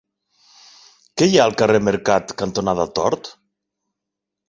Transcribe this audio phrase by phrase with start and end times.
[1.21, 3.35] Què hi ha al carrer Mercat cantonada Tort?